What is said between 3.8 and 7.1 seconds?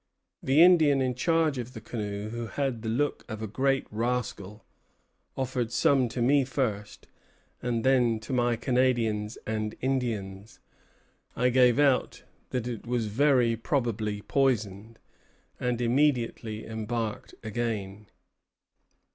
rascal, offered some to me first,